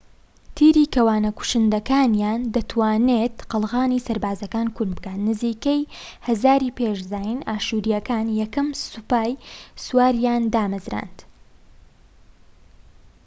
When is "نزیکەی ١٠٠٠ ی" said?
5.29-6.75